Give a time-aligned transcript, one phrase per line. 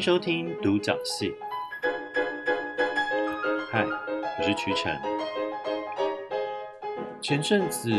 [0.00, 1.30] 收听《独角戏》。
[3.70, 4.96] 嗨，我是曲晨。
[7.20, 7.90] 前阵子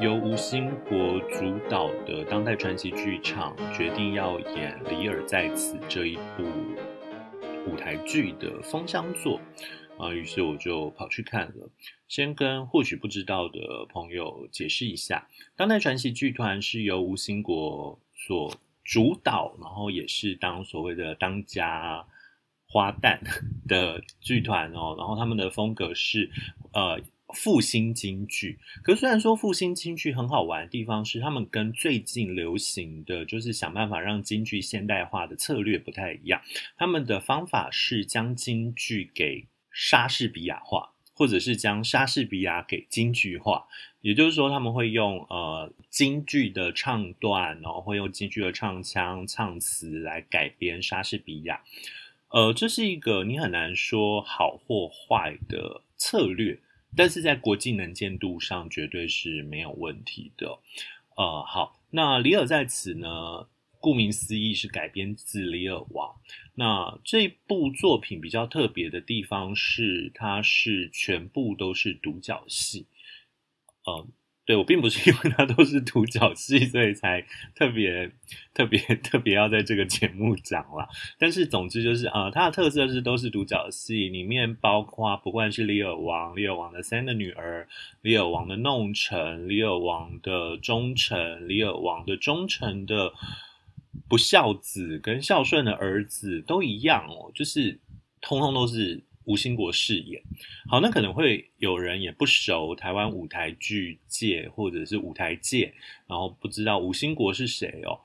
[0.00, 6.44] 由吴兴国主导的当代传奇剧场决定要演《李尔在此》这一部
[7.66, 9.40] 舞台剧的封箱作。
[9.98, 11.68] 啊，于是我就跑去看了。
[12.08, 22.04] 先跟或许不知道的朋友解释一下，当代传奇剧团是由吴兴国所主导，然后也是当所谓的当家
[22.66, 23.18] 花旦
[23.68, 24.94] 的剧团哦。
[24.98, 26.30] 然后他们的风格是
[26.72, 27.00] 呃
[27.34, 28.58] 复兴京剧。
[28.82, 36.42] 可虽然说复兴京剧很好玩的地方是，他们跟最近流行的就是想办法让京剧现代化的策略不太一样。
[36.76, 43.66] 他们的方法是将京剧给莎士比亚化，或者是将莎士比亚给京剧化，
[44.00, 51.62] 也就是说，他们会用呃京剧的唱段，然后会用京剧的唱腔、唱词来改编莎士比亚。
[52.28, 56.58] 呃，这是一个你很难说好或坏的策略，
[56.96, 60.58] 但是在国际能见度上绝对是没有问题的。
[61.16, 63.46] 呃，好，那李尔在此呢？
[63.82, 66.08] 顾名思义是改编自《李尔王》。
[66.54, 72.86] 那这部作品比较特别的地方是，它是全部都是独角戏。
[73.84, 74.06] 呃，
[74.44, 77.26] 对，我并不是因为它都是独角戏， 所以才
[77.56, 78.12] 特别
[78.54, 80.88] 特别特别要在这个节目讲啦。
[81.18, 87.66] 但是总之就是，呃，它的特色是都是独角戏，里面包括不管是李尔王、李尔王的三个女儿、
[88.02, 93.12] 李尔王的弄臣、李尔王的忠臣、李尔王的忠臣的。
[94.08, 97.78] 不孝子跟孝顺的儿子都一样哦，就是
[98.20, 100.22] 通通都是吴兴国饰演。
[100.68, 105.74] 好，那可能会有人也不熟台湾舞台剧界或者是舞台界，
[106.06, 108.00] 然后不知道吴兴国是谁哦。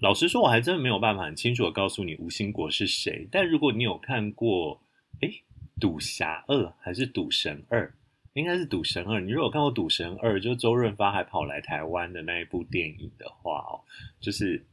[0.00, 3.26] 老实说，我还真的没有办法很清楚的告诉你吴兴国是谁。
[3.30, 4.82] 但如果你有看过，
[5.20, 5.28] 诶，
[5.80, 7.88] 《赌侠二》还是《赌神二》？
[8.34, 9.20] 应该是《赌神二》。
[9.24, 13.80] 你如果看过《赌神二》，就周润发还跑来台湾的那一部电影的话哦，
[14.20, 14.66] 就是。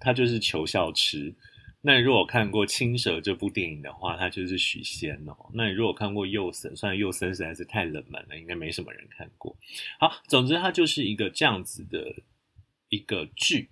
[0.00, 1.34] 他就是裘孝痴。
[1.82, 5.34] 那如果看过《青蛇》这部电影的话，他就是许仙哦。
[5.54, 9.56] 那你如果看过《幼森》，虽然《幼森》实在是太冷门了，应该没什么人看过。
[9.98, 12.16] 好，总之它就是一个这样子的
[12.90, 13.70] 一个剧。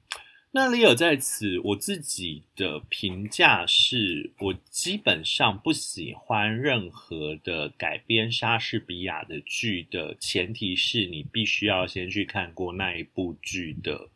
[0.52, 14.08] 那里尔在此，我自己的评价是，我基本上不喜欢任何的改编莎士比亚的剧的前提是你必须要先去看过那一部剧的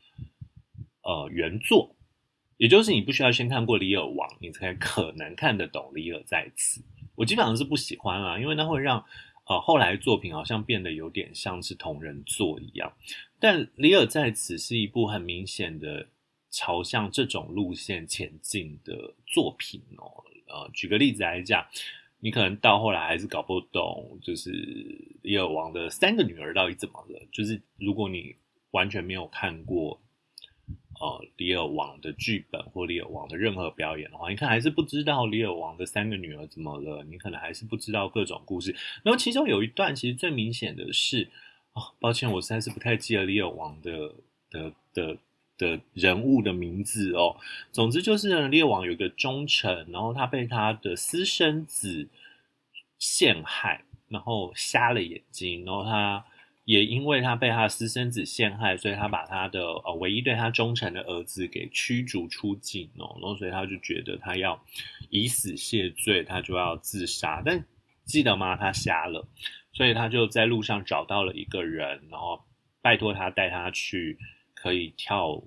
[1.02, 1.94] 呃原作。
[2.62, 6.80] 也就是你不需要先看过《李尔王》，你才可能看得懂《李尔在此》。
[7.16, 9.04] 我基本上是不喜欢啦，因为那会让
[9.48, 12.92] 呃后来作品好像变得有点像是同人作一样。
[13.40, 16.06] 但《李尔在此》是一部很明显的
[16.52, 20.22] 朝向这种路线前进的作品哦。
[20.46, 21.66] 呃，举个例子来讲，
[22.20, 24.52] 你可能到后来还是搞不懂，就是
[25.22, 27.20] 李尔王的三个女儿到底怎么了。
[27.32, 28.36] 就是如果你
[28.70, 30.00] 完全没有看过。
[31.00, 38.72] 呃，李尔王的剧本或李尔王的任何表演的话，你看还是不知道李尔王的三个女儿怎么了，你可能还是不知道各种故事。
[39.02, 41.28] 然后其中有一段，其实最明显的是，
[41.72, 44.14] 哦，抱歉，我实在是不太记得李尔王的
[44.48, 45.18] 的的
[45.58, 47.36] 的人物的名字哦。
[47.72, 52.08] 总之就是呢，李尔王有一个忠臣，然后他被他的私生子
[53.00, 56.24] 陷害，然后瞎了眼睛，然后他。
[56.64, 64.64] 也因为他被他的私生子陷害，所以他把他的呃唯一对他忠诚的儿子给驱逐出境哦，然后所以他就觉得他要
[65.10, 67.42] 以死谢罪，他就要自杀。
[67.44, 67.64] 但
[68.04, 68.56] 记得吗？
[68.56, 69.26] 他瞎了，
[69.72, 72.40] 所以他就在路上找到了一个人，然后
[72.80, 74.18] 拜托他带他去
[74.54, 75.42] 可以跳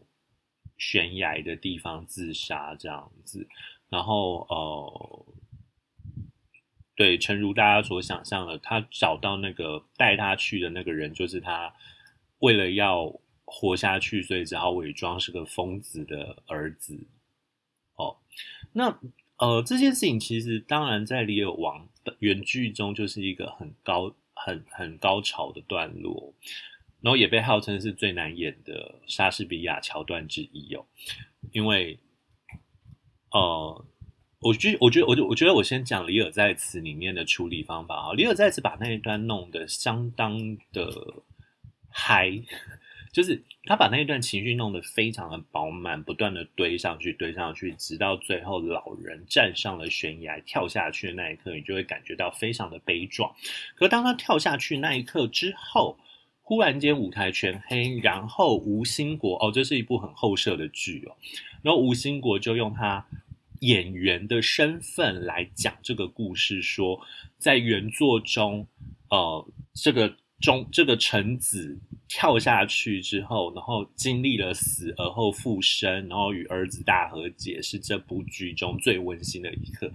[0.77, 3.47] 悬崖的地方自杀这样子，
[3.89, 5.14] 然后呃。
[6.95, 11.73] 对，诚如大家所想象的，他找到那个带他去的那个人，就是他
[12.39, 16.97] 为了要活下去，所以只好伪装是个疯子的儿子。
[17.97, 18.17] 哦，
[18.71, 18.97] 那
[19.39, 21.89] 呃，这件事情其实当然在《李尔王》
[22.19, 26.33] 原剧中就是一个很高、很很高潮的段落，
[27.01, 30.85] 然后也被号称是最难演的莎士比亚桥段之一哦，
[31.51, 31.99] 因为
[33.31, 33.85] 呃。
[34.39, 38.13] 我觉，我觉得，我我觉得，我先讲《李尔在此》里面的处理方法啊。
[38.13, 40.37] 李尔在此把那一段弄得相当
[40.71, 41.23] 的
[41.89, 42.31] 嗨，
[43.11, 53.33] 就是他把那一段情绪弄得非常的饱满，不断的堆上去，堆上去，直到最后老人站上了悬崖，跳下去的那一刻，你就会感觉到非常的悲壮。
[53.73, 55.97] 可当他跳下去那一刻之后，
[56.43, 61.15] 忽然间舞台全黑，然后吴兴国哦，这是一部很后设的剧哦，
[61.63, 63.07] 然后吴兴国就用他。
[63.61, 66.99] 演员的身份来讲这个故事，说
[67.37, 68.67] 在原作中，
[69.09, 79.91] 呃，这个中这个臣子跳下去之后，然后经历了死而后复生，然后与儿子大和解，是这部剧中最温馨的一刻。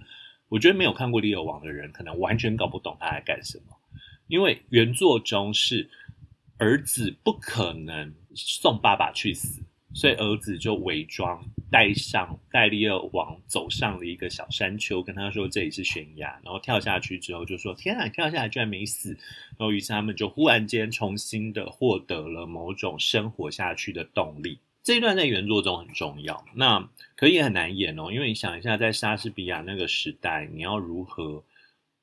[0.49, 3.77] 我觉得没有看过《李尔王》的人，可能完全搞不懂他在干什么，
[4.27, 5.89] 因为原作中是
[6.57, 9.61] 儿子不可能送爸爸去死。
[9.93, 19.09] 所以儿子就伪装带上戴利尔王走上了一个小山丘，跟他说这里是悬崖，然后跳下去之后就说：“天啊，跳下来居然没死！”
[19.57, 24.59] 然后于是他们就忽然间重新的获得了某种生活下去的动力。
[24.83, 31.43] 这一段在原作中很重要，那可以很难演哦，因为你想一下，在莎士比亚那个时代，你要如何？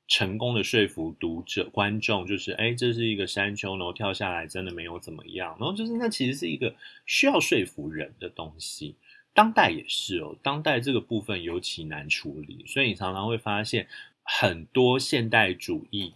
[0.09, 6.75] 成功的说服读者、观众，就是哎，这是一个山丘，然后跳下来真的没有怎么样，然后就是那其实是一个
[7.05, 8.95] 需要说服人的东西。
[9.35, 13.87] 当代也是哦，当代这个部分尤其难处理，所以你常常会发现
[14.23, 16.11] 很多现代主义，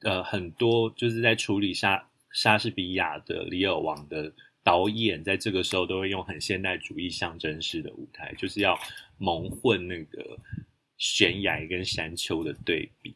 [0.00, 4.32] 呃，很多就是在处理莎莎士比亚的《李尔王》的
[4.62, 8.76] 导演，在这个时候都会用很现代主义象征式的舞台，就是要
[9.18, 10.38] 蒙混那个
[10.96, 13.14] 悬崖跟山丘的对比。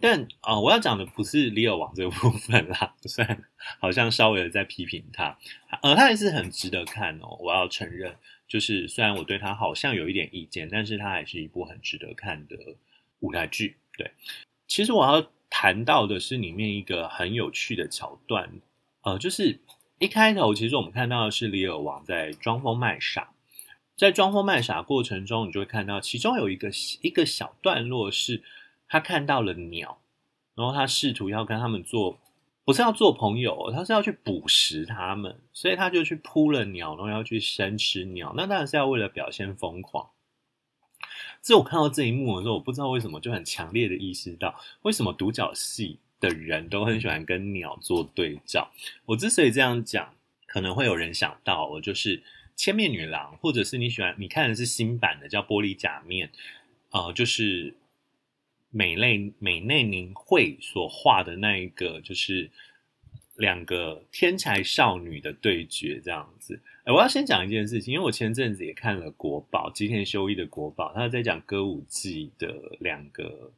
[0.00, 3.44] 但啊、我要讲的不是李尔王这个部分啦， 虽然
[3.78, 5.38] 好像稍微的在批评他，
[5.82, 7.36] 呃，他还是很值得看哦。
[7.40, 8.16] 我要承认，
[8.48, 12.56] 就是虽然我对他好像有一点意见，但是他还是一部很值得看的
[13.20, 13.76] 舞台剧。
[13.98, 14.10] 对，
[14.66, 18.50] 其实我要谈到的是里面一个很有趣的桥段，
[19.02, 19.60] 呃，就是
[19.98, 23.32] 一开头，其实我们看到的是李尔王在装疯卖傻，
[23.96, 26.70] 在装疯卖傻过程中，你就会看到其中有一个
[27.02, 28.42] 一个小段落是。
[28.92, 30.00] 他看到了鸟，
[30.56, 32.18] 然后他试图要跟他们做，
[32.64, 38.34] 不是要做朋友，他是要去捕食他们，所以他就去扑了鸟，然后要去生吃鸟。
[38.36, 40.10] 那当然是要为了表现疯狂。
[41.40, 48.72] 自我看到这一幕的时候，我不知道为什么就很强烈的意识到，为什么独角戏的人都很喜欢跟鸟做对照。
[49.06, 50.12] 我之所以这样讲，
[50.46, 52.18] 可能会有人想到，我就是
[52.56, 56.28] 《千面女郎》，或者是你喜欢你看的是新版的叫《玻璃假面》，
[56.90, 57.76] 呃，就是。
[58.70, 62.48] 美内美内宁会所画的那一个，就是
[63.36, 66.60] 两个天才少女的对决，这样子。
[66.84, 73.52] 哎，我要先讲一件事情，因为我前阵子也看了国宝吉田修一的国宝，他在讲歌舞伎的两个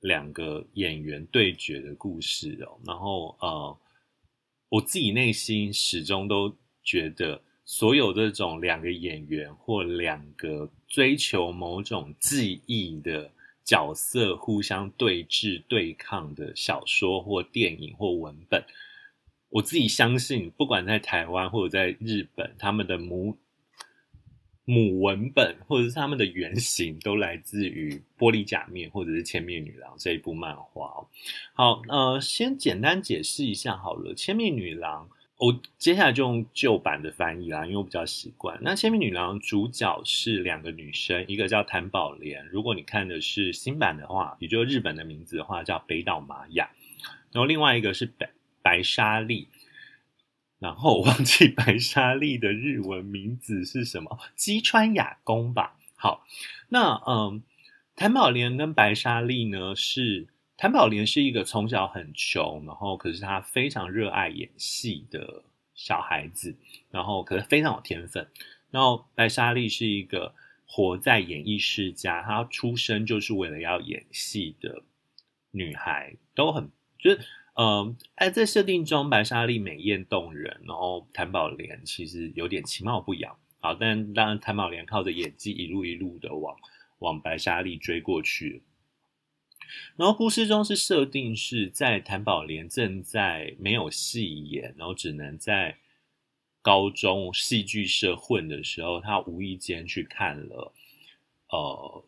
[0.00, 2.78] 两个演员对决的故事哦。
[2.84, 3.78] 然后呃，
[4.68, 13.30] 我自己内心始终都觉得，所有这种两个演员或两个追求某种技艺的。
[13.68, 18.64] 角色互相对峙、对抗的小说或电影或文本，
[19.50, 23.36] 我自己相信，不管在台湾或者在日本，他们的母
[24.64, 31.06] 母文本或者是他们的原型，都来自于《玻璃假面》或者是《千面女郎》这一部漫画。
[31.52, 35.06] 好，呃，先简单解释一下好了，《千面女郎》。
[35.38, 38.58] 我接下来就用旧版的翻译啦，因为我比较习惯。
[38.60, 42.44] 那《千面女郎》主角是两个女生，一个叫谭宝莲。
[42.48, 46.70] 如果你看的是新版的话，也就是日本的名字的话，叫北岛玛雅。
[47.30, 48.30] 然后另外一个是白
[48.62, 49.46] 白沙莉。
[50.58, 55.76] 然后我忘记白沙莉的日文名字是什么，姬川雅弓吧。
[55.94, 56.26] 好，
[56.68, 57.44] 那嗯，
[57.94, 60.26] 谭宝莲跟白沙莉呢是。
[60.58, 66.56] 谭宝莲是一个从小很穷，然后可是他非常热爱演戏的小孩子，
[66.90, 68.28] 然后可是非常有天分。
[68.72, 70.34] 然后白沙莉是一个
[70.66, 74.82] 活在演艺世家，她出生就是为了要演戏的
[75.52, 77.20] 女孩，都很就是
[77.54, 83.38] 呃，哎，在设定中白沙莉美艳动人，然后谭宝莲其实有点其貌不扬。
[83.60, 86.56] 好，但当然谭宝莲靠着演技一路一路的往
[86.98, 88.64] 往白沙莉追过去。
[89.96, 95.76] 然后故事中是设定是在谭宝莲正在没有戏演，然后只能在
[96.60, 100.72] 高中戏剧社混的时候，他无意间去看了，
[101.50, 102.04] 呃，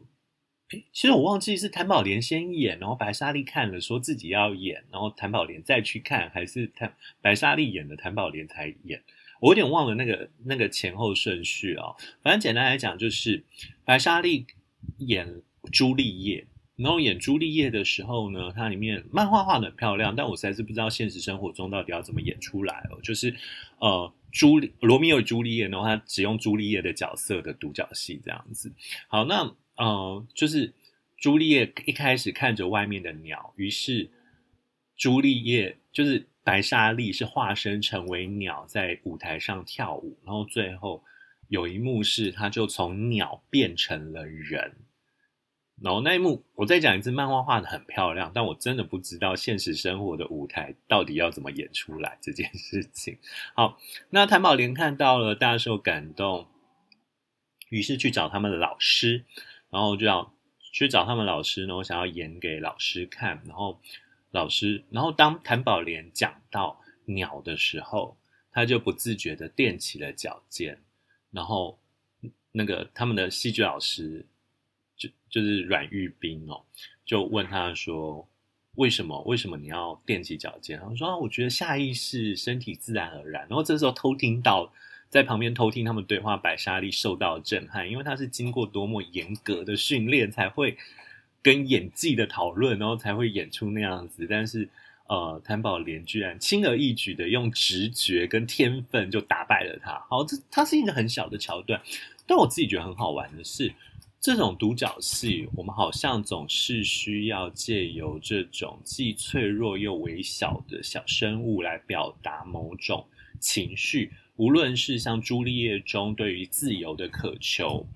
[0.92, 9.02] 其实我忘记是谭宝莲先演，然后白沙莉看了说自己要演，然后谭宝莲再去看，还是谭白沙莉演的谭宝莲才演，
[9.40, 13.44] 我有点忘了那个那个前后顺序啊、反正简单来讲，就是
[13.84, 14.46] 白沙莉
[14.98, 16.46] 演朱丽叶。
[16.82, 22.98] 然后演朱丽叶的时候呢，它里面漫画画的很漂亮，但我实在是不知道现实生活中到底要怎么演出来哦。
[23.02, 23.34] 就是
[23.80, 28.72] 呃，朱罗密欧与朱丽叶，然后他只用朱丽叶的角色的独角戏这样子。
[29.08, 30.72] 好，那呃，就是
[31.18, 34.08] 朱丽叶一开始看着外面的鸟，于是
[34.96, 41.04] 朱丽叶就是白沙莉是化身成为鸟在舞台上跳舞，然后最后
[41.48, 44.76] 有一幕是他就从鸟变成了人。
[45.82, 53.16] 然后那一幕，我再讲一次，漫画画得很漂亮，但我真的不知道现实生活的舞台到底要怎么演出来这件事情。
[53.56, 53.78] 好，
[54.10, 56.46] 那谭宝莲看到了，大受感动，
[57.70, 59.24] 于是去找他们的老师，
[59.70, 63.40] 然后就要去找他们老师，然后想要演给老师看。
[63.46, 63.80] 然后
[64.32, 68.18] 老师，然后当谭宝莲讲到鸟的时候，
[68.52, 70.78] 他就不自觉地踮起了脚尖，
[71.30, 71.78] 然后
[72.52, 74.26] 那个他们的戏剧老师。
[75.30, 76.60] 就是阮玉冰哦，
[77.06, 78.28] 就问他说
[78.76, 79.22] ：“为什么？
[79.22, 84.72] 为什么你要踮起脚尖？”他说：“啊，我觉得下意识，身体自然而然。”然后这时候偷听到
[85.08, 90.76] 在旁边偷听他们对话，白沙莉受到震撼，因为他是经过多么严格的训练才会
[91.42, 94.26] 跟演技的讨论，然后才会演出那样子。
[94.28, 94.68] 但是
[95.08, 99.98] 呃，谭宝莲居然轻而易举的用直觉跟天分就打败了他。
[100.08, 101.80] 好，这它是一个很小的桥段，
[102.26, 103.72] 但我自己觉得很好玩的是。
[104.20, 113.06] 这种独角戏，我们好像总是需要借由这种既脆弱又微小的小生物来表达某种
[113.38, 117.86] 情绪，无论是像朱丽叶中对于自由的渴求，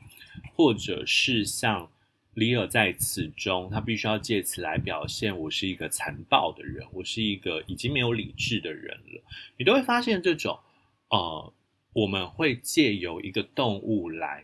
[0.54, 1.86] 或者是像
[2.32, 9.22] 李尔在此中，他必须要借此来表现我是一个残暴的人，我是一个已经没有理智的人了。
[9.58, 10.58] 你都会发现这种，
[11.10, 11.52] 呃，
[11.92, 14.42] 我们会借由一个动物来。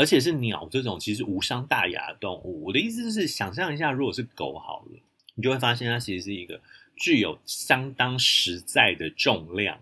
[0.00, 2.64] 而且是鸟这种其实无伤大雅的动物。
[2.64, 4.98] 我的意思是，想象一下，如果是狗好了，
[5.34, 6.58] 你就会发现它其实是一个
[6.96, 9.78] 具有相当实在的重量。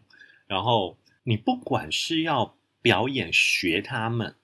[0.48, 4.34] 然后你不管是要表演学它们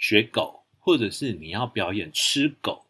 [0.00, 2.84] 学狗，或者是你要表演吃狗，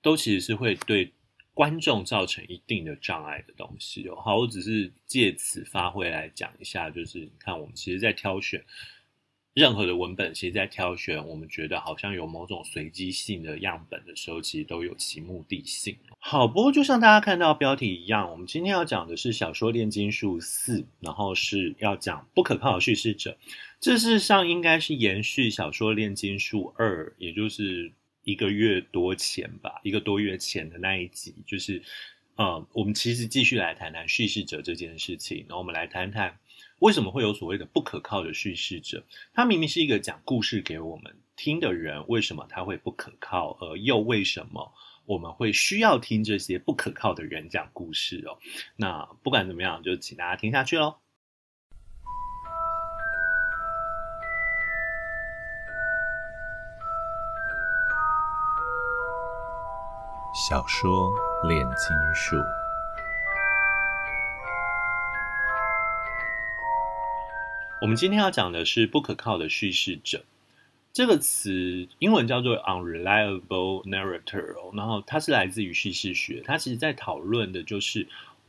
[0.00, 1.12] 都其实是会对
[1.52, 4.16] 观众造成一定的障碍的东西哦。
[4.16, 8.64] 好，我只是借此发挥来讲一下，就是你看，我们其实在挑选。
[9.52, 15.96] 任何的文本，其实，在挑选我们觉得好像有某种随机性的样本的时候，其实都有其目的性。
[16.20, 23.36] 好，不过就像大家看到标题一样，我们今天要讲的是小说《炼金术四》，然后是要讲不可靠的叙事者。
[23.80, 27.90] 这事实上应该是延续小说《炼金术二》，也就是
[28.22, 31.82] 一个月多前吧，一个多月前的那一集，就是
[32.36, 36.38] 呃，我们其实继续来谈谈叙事者这件事情，然后我们来谈谈。
[36.80, 39.02] 为什么会有所谓的不可靠的叙事者？
[39.32, 43.56] 他明明是一个讲故事给我们听的人，为什么他会不可靠？
[43.60, 44.72] 而又为什么
[45.04, 48.38] 我们会需要听这些不可靠的人讲故事哦？
[48.76, 50.96] 那不管怎么样，就请大家听下去喽。
[60.48, 61.10] 小说
[61.48, 62.36] 《炼金术》。
[67.80, 70.22] 我们今天要讲的是不可靠的叙事者
[70.92, 78.06] 这个词，英文叫做 unreliable narrator，然后它是来自于叙事学，它其实在讨论的就是，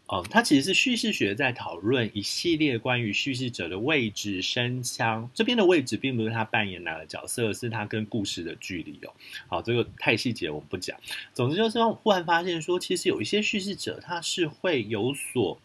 [0.08, 5.30] 呃，它其实是叙事学在讨论一系列关于叙事者的位置、声腔。
[5.34, 9.14] 这边的位置并不是他扮演哪个角色，是他跟故事的距离哦。
[9.48, 11.00] 好，这个太细节我们不讲。
[11.34, 15.58] 总之就是，我忽然发现说，其实有一些叙事者他是会有所，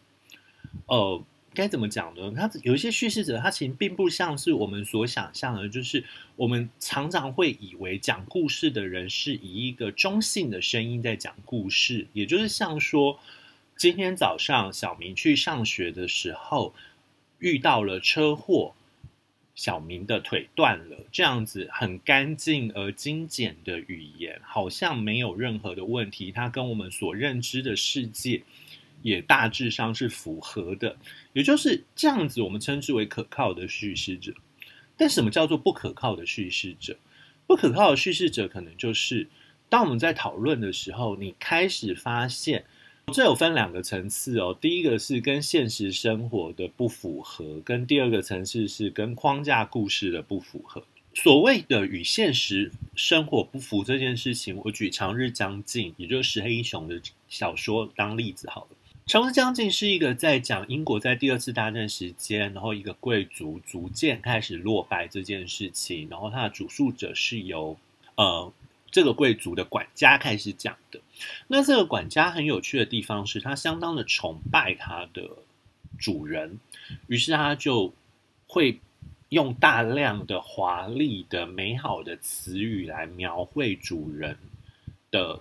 [0.86, 1.20] 呃。
[1.56, 2.32] 该怎么讲呢？
[2.36, 6.04] 他有一些叙事者，他其实并不像是我们所想象的，就是
[6.36, 13.18] 我们常常会以为讲故事的人是以一个中性的声音在讲故事，也就是像说，
[13.76, 16.74] 今天早上小明去上学的时候
[17.38, 18.74] 遇到了车祸，
[19.54, 28.42] 小明的腿断了，这样子很干净而精简的语言，好像没有任何的问题，他跟我们所认知的世界。
[29.06, 30.96] 也大致上是符合的，
[31.32, 34.34] 也就是这样子，我们称之为可靠的叙事者。
[34.96, 36.96] 但什么叫做不可靠的叙事者？
[37.46, 39.28] 不可靠的叙事者，可能就是
[39.68, 42.64] 当我们在讨论的时候，你开始发现，
[43.12, 44.58] 这有分两个层次哦。
[44.60, 50.82] 第一个是跟现实生活的不符合，跟第二个层次是跟框架故事的不符合。
[51.14, 58.68] 所谓的与现实生活不符这件事情，我举《长日将近》，也就是石黑一雄的小说当例子好了。
[59.06, 67.78] 《长日将近》是一个在讲英国在第二次大战时间，然后一个贵族逐渐开始落败这件事情，然后他的主述者是由
[68.16, 68.52] 呃
[68.90, 71.00] 这个贵族的管家开始讲的。
[71.46, 75.30] 那这个管家很有趣的地方是他相当的崇拜他的
[75.96, 76.58] 主人，
[77.06, 77.94] 于是他就
[78.48, 78.80] 会
[79.28, 84.36] 用大量的华丽的美好的词语来描绘主人
[85.12, 85.40] 的。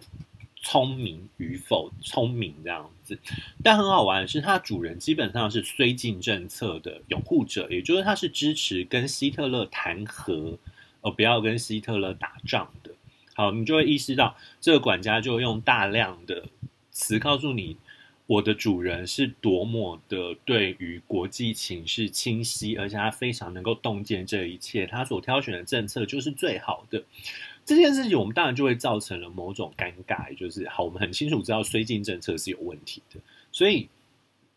[0.68, 3.20] 聪明与否，聪明这样子。
[3.62, 10.58] 但很好玩的是，它主人基本上是绥靖政策的拥护者，也就是他是支持跟希特勒谈和，
[11.02, 12.90] 而不要跟希特勒打仗的。
[13.36, 16.46] 好，你就会意识到，这个管家就用大量的
[16.90, 17.78] 词告诉你，
[18.26, 27.04] 我的主人是多么的对于国际情势清晰，而且他非常能够洞见这一切，他所挑选的政策就是最好的。
[27.66, 33.20] 这件事情，我们当然就会造成了某种尴尬，就是好，我们很清楚知道绥靖政策是有问题的，
[33.52, 33.90] 所以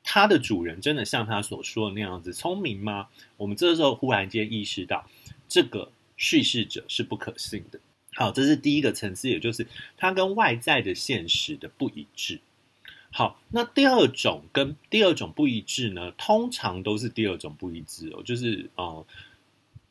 [0.04, 3.08] 它的主人真的像他所说的那样子聪明吗？
[3.38, 5.08] 我们这时候忽然间意识到，
[5.48, 7.80] 这个叙事者是不可信的。
[8.14, 12.40] 好，这是第一个层次，也就是它跟外在的现实的不一致。
[13.10, 19.06] 好，那第二种跟第二种不一致呢，通常都是第二种不一致哦，就是呃，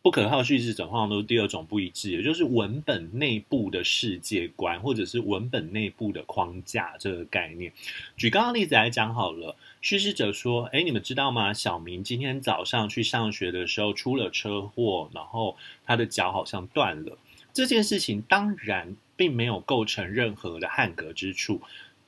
[0.07, 7.73] 不可靠叙事者通常都是第二种不一致，也就是文本内部的世界观或者是文本内部的框架这个概念。
[8.15, 11.53] 举刚刚例子来讲好了，叙事者说：“哎，你们知道吗？
[11.53, 17.17] 小明今天早上去上学的时候出了车祸，然后他的脚好像断了。”
[17.51, 21.59] 这件事情当然并没有构成任何的汉格之处，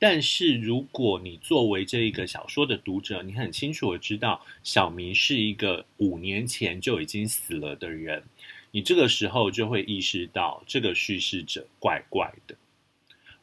[0.01, 8.23] 但是如果你作为这一个小说的读者，你很清楚的知道小明是一个五年前就已经死了的人，
[8.71, 12.55] 你这个时候就会意识到这个叙事者怪怪的。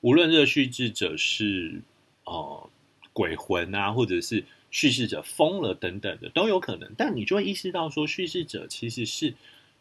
[0.01, 1.83] 无论这个叙事者是
[2.25, 2.71] 呃
[3.13, 9.35] 鬼魂啊，或者是叙事者疯了等等的都有可能，但你就会意识到说叙事者其实是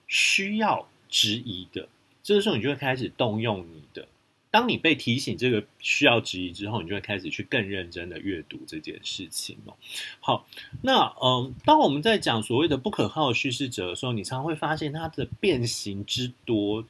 [0.08, 1.88] 需要质疑的。
[2.22, 4.08] 这个时候，你就会开始动用你的。
[4.56, 9.76] 当你被提醒这个需要质疑之后，你就会开始去更认真的阅读这件事情哦。
[10.22, 10.48] 好，
[10.82, 16.86] 那嗯，当我们在讲所谓的不可靠叙事者的时候，你常常会发现它的变形之多。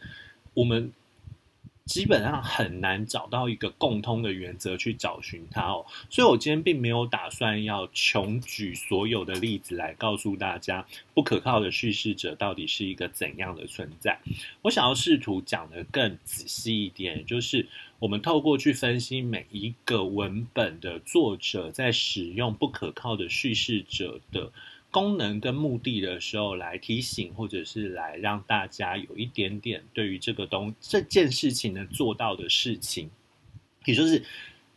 [0.54, 0.94] 我们。
[1.86, 14.20] 基本上很难找到一个共通的原则去找寻它哦，所以我今天并没有打算要穷举所有的例子来告诉大家不可靠的叙事者到底是一个怎样的存在。
[14.64, 17.68] 我想要试图讲得更仔细一点，就是
[18.00, 24.52] 我们透过去分析每一个文本的作者在使用不可靠的叙事者的。
[24.96, 33.10] 功能跟目的的时候，来提醒或者是来让大家有一点点对于这个东这件事情能做到的事情，
[33.84, 34.24] 也就是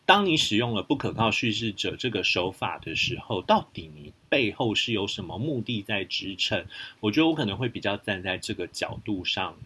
[0.04, 6.66] 当你使用了不可靠叙事者这个手法的时候，到底你背后是有什么目的在支撑？
[6.98, 9.56] 我觉得我可能会比较站在这个角度上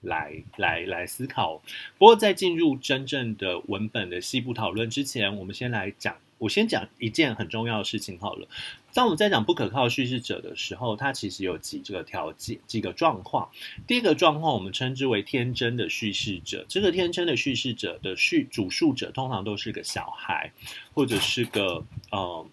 [0.00, 1.60] 来来来思考。
[1.98, 6.16] 不过在进入真正的文本的细部讨论之前，我们先来讲。
[6.38, 8.46] 我先讲一件很重要的事情好了。
[8.92, 13.50] 当我们在讲不可靠叙事者的时候，它其实有几这个条件、几个状况。
[13.86, 16.64] 第一个状况，我们称之为天真的叙事者。
[16.68, 20.52] 这个天真的叙事者的叙主述者，通常都是个小孩，
[20.94, 22.46] 或者是个呃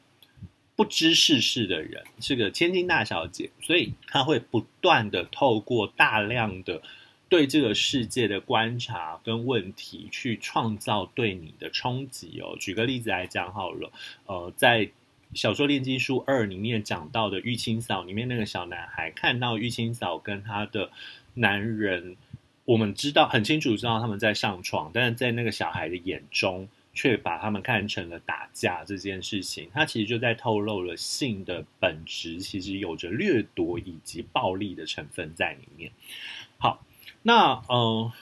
[0.75, 6.81] 不知世事的人，是个千金大小姐，所以他会不断的透过大量的。
[7.27, 12.55] 对这个世界的观察跟问题，去创造对你的冲击哦。
[12.59, 13.91] 举个例子来讲好了，
[14.27, 14.91] 呃，在
[15.35, 20.89] 小说《炼金术二》里面讲到的玉清嫂里面那个小男孩，看到玉清嫂跟他的
[21.35, 22.15] 男人，
[22.63, 35.91] 我们知道很清楚知道他们在上床，但是在那个小孩的眼中，却把他们看成了打架这件事情，他其实就在透露了性的本质，其实有着掠夺以及暴力的成分在里面。
[36.57, 36.83] 好。
[37.27, 38.13] 那嗯、呃，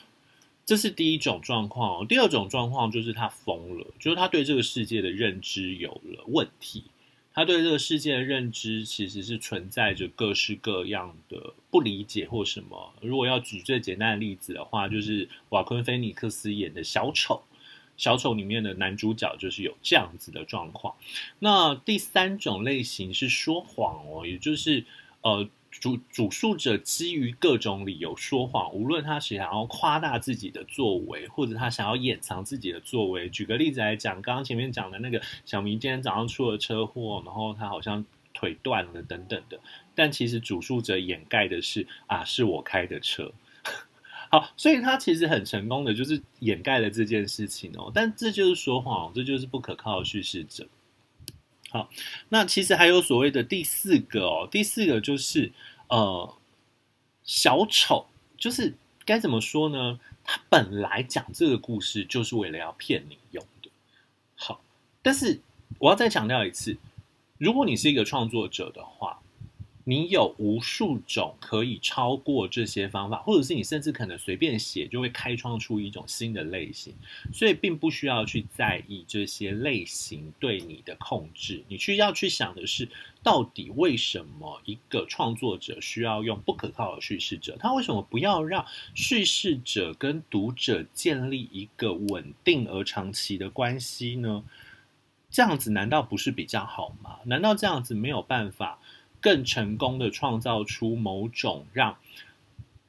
[0.66, 2.00] 这是第一种状况。
[2.00, 6.86] 哦第二种状况就是他疯了，就是他对这个世界的认知有了问题。
[7.34, 12.94] 他对这个世界的认知其实是存在着各式各样的不理解或什么。
[13.02, 17.44] 如果要举最简单的例子的话，就是瓦昆菲尼克斯演的小丑，
[17.98, 20.96] 小丑里面的男主角就是有这样子的状况。
[21.40, 24.86] 那第三种类型是说谎哦，也就是
[25.22, 25.50] 呃。
[25.80, 33.28] 主主述者基于各种理由说谎，无论他是想要夸大自己的作为，或者他想要掩藏自己的作为。
[33.30, 39.60] 举个例子来讲，刚刚前面讲的那个小明今天早上出了车祸，然后他好像腿断了等等的，
[39.96, 43.32] 但其实主述者掩盖的是啊，是我开的车。
[44.32, 50.68] 好，所以他其实很成功的就是掩盖了这件事情哦，但这就是说谎，这就是不可靠的叙事者。
[51.74, 51.90] 好，
[52.30, 55.52] 那其实还有所谓的第四个哦，第四个就是
[55.88, 56.36] 呃，
[57.24, 58.06] 小丑，
[58.38, 60.00] 就是该怎么说呢？
[60.24, 63.72] 他本来讲这个故事就是为了要骗你用的。
[64.36, 64.62] 好，
[65.02, 65.42] 但是
[65.80, 66.78] 我要再强调一次，
[67.40, 69.23] 如果你是一个创作者的话，
[69.86, 76.94] 你有无数种可以超过这些方法，或者是你甚至可能随便写就会开创出一种新的类型，
[77.34, 81.64] 所以并不需要去在意这些类型对你的控制。
[81.68, 82.88] 你需要去想的是，
[83.22, 87.58] 到底为什么一个创作者需要用不可靠的叙事者？
[87.60, 88.66] 他为什么不要让
[88.96, 94.44] 叙事者跟读者建立一个稳定而长期的关系呢？
[95.30, 97.18] 这样子难道不是比较好吗？
[97.26, 98.80] 难道这样子没有办法？
[99.24, 101.98] 更成功的创造出某种让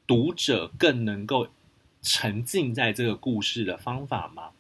[0.05, 1.47] 读者更能够
[2.03, 4.51] 沉浸在这个故事的方法吗？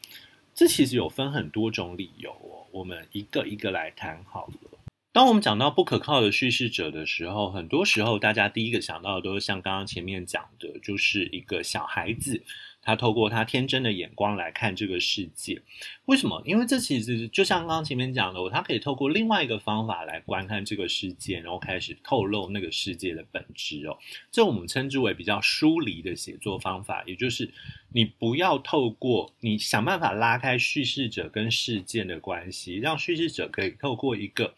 [0.55, 4.79] 这其实有分很多种理由哦，我们一个一个来谈好了。
[5.13, 12.45] 当我们讲到不可靠的叙事者的时候，很多时候大家第一个想到的都是像刚刚前面讲的，就是一个小孩子。
[12.85, 15.63] 他透过他天真的眼光来看这个世界，
[16.05, 16.43] 为什么？
[16.45, 23.99] 因为这其实就像刚刚前面讲的，他可以透过另外一个方法来观看这个世界，然后开始透露那个世界的本质哦。
[24.31, 27.51] 这我们称之为比较疏离的写作方法，也就是
[27.93, 34.55] 你不要透过你想办法拉开叙事者跟事件的关系，让叙事者可以透过一个。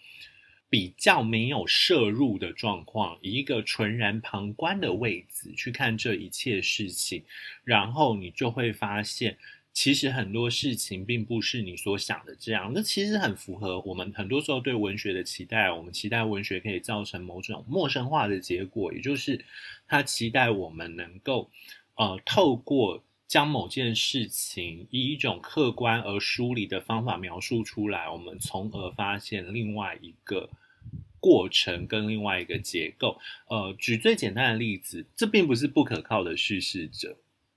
[0.69, 7.23] 比较没有摄入的状况，以一个纯然旁观的位置去看这一切事情，
[7.65, 9.39] 然后你就会发现，
[9.73, 12.73] 其实很多事情并不是你所想的这样。
[12.75, 15.71] 那其实很符合我们很多时候对文学的期待。
[15.71, 19.45] 我们期待文学可以造成某种陌生化的结果，也就是
[19.87, 21.51] 他期待我们能够
[21.95, 30.49] 呃透过将某件事情以一种客观而疏离的方法描述出来，我们从而发现另外一个
[31.19, 33.19] 过程跟另外一个结构。
[33.49, 37.17] 呃，举最简单的例子，这并不是不可靠的叙事者，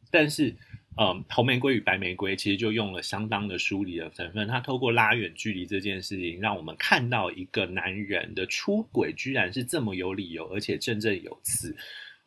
[0.09, 0.55] 但是，
[0.97, 4.47] 呃，红玫瑰与白玫瑰其实就用了相当的疏离的成分。
[4.47, 11.77] 它透过拉远距离这件事情，让我们看到一个男人的出轨居然是这么有理由，而且振振有词。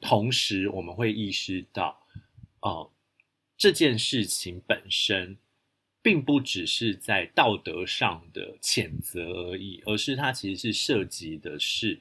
[0.00, 2.00] 同时，我们会意识到，
[2.60, 2.90] 哦、
[3.62, 5.36] 这件事情本身，
[6.02, 12.00] 并不只是在道德上的谴责而已，而是它其实是涉及的是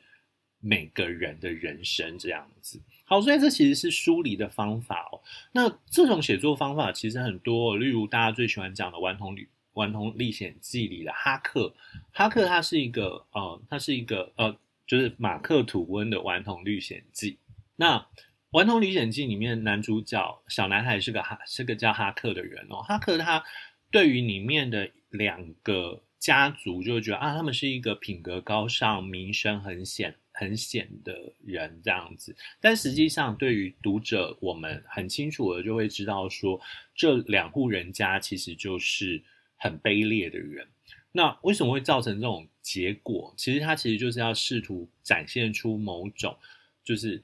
[0.59, 2.81] 每个人的人生这样子。
[3.05, 5.21] 好，所以这其实是疏离的方法哦。
[5.51, 11.75] 那这种写作方法其实很多，例如大家最喜欢讲的《顽童旅顽童历险记》里的哈克，
[12.11, 17.33] 哈克他是一个呃，他是一个呃，就是马克吐温的《顽童历险记》。
[17.75, 17.99] 那
[18.51, 22.81] 《顽童历险记》里面男主角小男孩是个哈，是个叫哈克的人哦。
[22.81, 23.41] 哈克他
[23.89, 32.35] 对于里面的两个家族就会觉得啊，他们是一个品格高尚、名声很显很显的人这样子。
[32.59, 36.59] 但实际上，对于读者，我们很清楚的就会知道说，
[36.93, 39.23] 这两户人家其实就是
[39.55, 40.67] 很卑劣的人。
[41.13, 43.33] 那为什么会造成这种结果？
[43.37, 46.37] 其实他其实就是要试图展现出某种
[46.83, 47.23] 就是。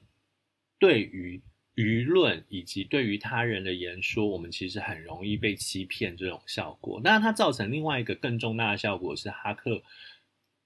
[0.78, 1.42] 对于
[1.74, 7.00] 舆论以及对于他人的言说，我们其实很容易被欺骗这种效果。
[7.04, 9.80] 那它造成另外一个更重大的效果是，哈克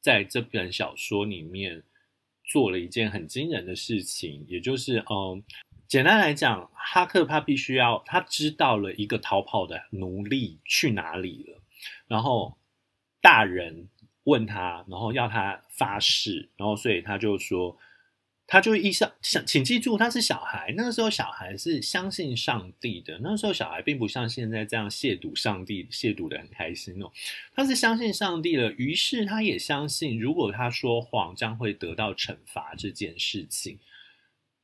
[0.01, 1.83] 在这本小说里面
[2.45, 5.43] 做了一件很惊人的事情，也就是，嗯，
[5.87, 11.61] 简单来讲，哈克他必须要他知道了一个逃跑的奴隶去哪里了，
[12.07, 12.57] 然后
[13.21, 13.89] 大人
[14.25, 17.79] 问他，然后要他发誓，然后所以他就说。
[18.53, 20.75] 他就意识想，请记住，他是小孩。
[20.77, 23.19] 那个时候，小孩是相信上帝的。
[23.21, 27.11] 那个时候，小孩并不像现在这样亵渎上帝，亵渎得很开心哦。
[27.55, 33.79] 他是相信上帝的，于是他也相信，如果他说谎，将会得到惩罚这件事情。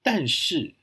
[0.03, 0.75] 但是，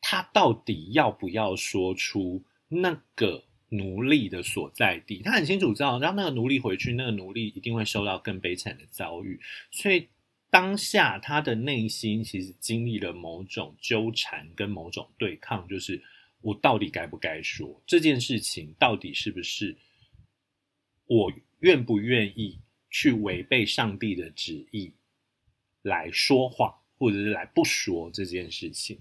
[0.00, 5.22] 他到底要不要说出那个奴隶的所在地？
[5.22, 9.38] 他很清楚知道，让那个奴隶回去，那个奴隶一定会受到更悲惨的遭遇。
[9.70, 10.08] 所以。
[10.54, 16.00] 当下他的内心其实经历了某种纠缠跟某种对抗，就是
[16.42, 18.72] 我到底该不该说这件事情？
[18.78, 19.76] 到底是不是
[21.06, 24.92] 我愿不愿意去违背上帝的旨意
[25.82, 29.00] 来说谎，或者是来不说这件事情？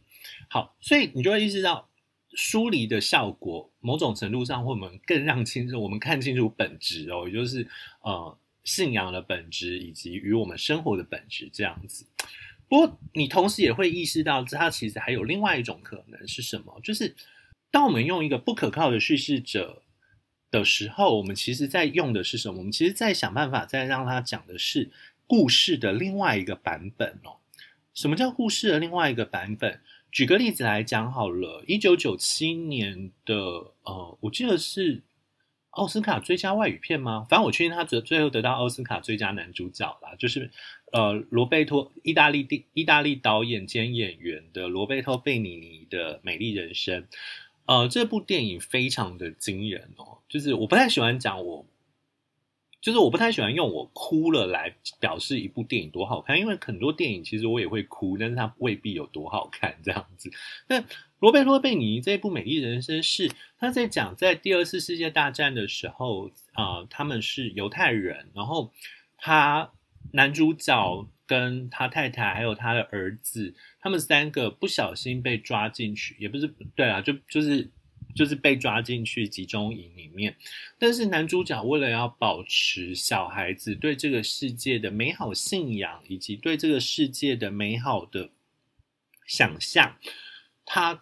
[0.49, 1.87] 好，所以你就会意识到
[2.31, 7.67] 疏离的效果，某种程度上会我们更让清楚，我们看清楚本质哦，也就是
[8.01, 8.35] 呃。
[8.63, 12.05] 信仰的本质以及与我们生活的本质这样子，
[12.69, 16.79] 不过你同时也会意识到，它其实还有另外一种可能是什么？
[16.81, 17.13] 就是
[17.69, 19.83] 当我们用一个不可靠的叙事者
[20.49, 22.59] 的时候，我们其实在用的是什么？
[22.59, 24.89] 我们其实在想办法再让他讲的是
[25.27, 27.37] 故事的另外一个版本哦。
[27.93, 29.81] 什么叫故事的另外一个版本？
[30.09, 33.35] 举个例子来讲好了，一九九七年的
[33.83, 35.03] 呃，我记得是。
[35.73, 37.25] 奥斯卡最佳外语片吗？
[37.29, 40.49] 反正我确定他最最后得到奥斯卡最佳男主角啦，就是
[40.91, 47.01] 呃罗贝托意大利地意大利导演兼演员的罗贝托贝尼尼的《美丽人生》。
[47.65, 51.65] 呃，这部电影非常的惊人哦，就是我不太喜欢讲我。
[52.81, 60.29] 就是我不太喜欢用我哭了来表示一部电影多好看，因为很多电影其实我也会哭，但是它未必有多好看这样子。
[60.67, 60.83] 那
[61.23, 68.73] 罗贝托·贝尼这部《美丽人生》是他在讲在第二次世界大战的时候啊、他们是犹太人，然后
[69.17, 69.71] 他
[70.11, 77.71] 男主角跟他太太还有他的儿子，他们三个不小心被抓进去，也不是对啊，就就是。
[78.15, 80.35] 就是被抓进去集中营里面，
[80.77, 88.29] 但是男主角为了要保持小孩子对这个世界的美好信仰，以及对这个世界的美好的
[89.25, 89.95] 想象，
[90.65, 91.01] 他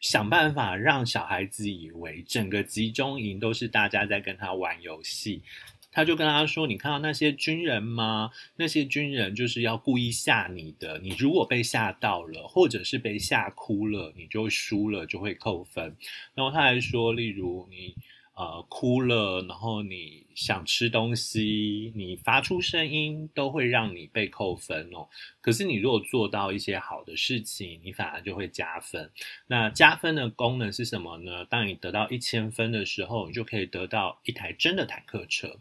[0.00, 5.42] 想办法让小孩子以为整个集中营都是大家在跟他玩游戏。
[5.90, 8.30] 他就跟他说：“你看到那些军人吗？
[8.56, 10.98] 那些军人就是要故意吓你的。
[11.00, 15.96] 你如果被吓到了，或者是被吓哭了，你就输了，就会扣分。
[16.34, 17.96] 然后他还说，例如你
[18.36, 25.08] 呃哭了，然后你想吃东西，你发出声音，都会让你被扣分哦。
[25.40, 29.10] 可是你如果做到一些好的事情，你反而就会加分。
[29.48, 31.44] 那加分的功能是什么呢？
[31.46, 35.58] 当你得到一千分的时候，你就可以得到一台真的坦克车。”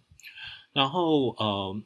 [0.73, 1.81] 然后，呃，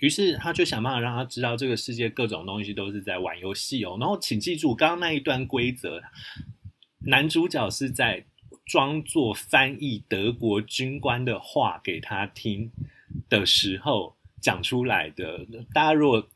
[0.00, 3.98] 于是他就想办法让他知道这个世界各种东西都是在玩游戏哦。
[4.00, 6.02] 然后，请记住刚刚那一段规则：
[7.00, 8.24] 男主角是在
[8.72, 12.72] 装作翻译德国军官的话给他听
[13.28, 15.46] 的时候讲出来的。
[15.74, 16.26] 大家如果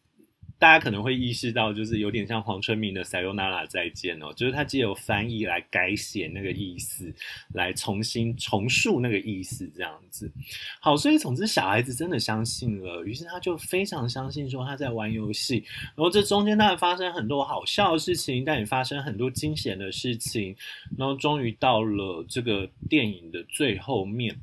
[0.59, 7.12] 大家可能会意识到，就是有点像黄春明的《Sayonara 再见》哦，就是他借由翻译来改写那个意思，
[7.53, 10.33] 来重新重述那个意思，这样子。
[10.81, 15.62] 好，所以总之小孩子真的相信了，于是他就非常相信说他在玩游戏。
[15.95, 20.57] 然后这中间当然发生很多好笑的事情，但也发生很多惊险的事情。
[20.97, 24.35] 然后终于到了这个电影的最后面。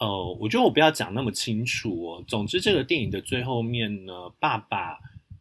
[0.00, 2.24] 呃，我觉得我不要讲那么清楚哦。
[2.26, 4.98] 总之，这个电影的最后面呢，爸爸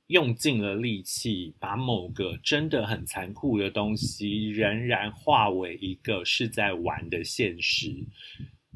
[0.08, 8.04] 用尽了力气，把某个真的很残酷的东西，仍然化为一个是在玩的现实。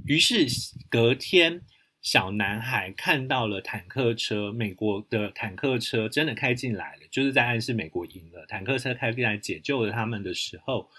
[0.06, 0.48] 于是
[0.90, 1.62] 隔天，
[2.02, 8.46] 小男孩看到了坦克车，美国的坦克车真的开进来了，就是在暗示美国赢了。
[8.48, 10.90] 坦克车开进来解救了他们的时候，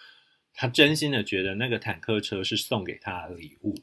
[0.52, 3.74] 他真心的觉得那个坦克车是送给他的礼物。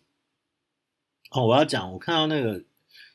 [1.32, 2.62] 哦，我要讲，我看到那个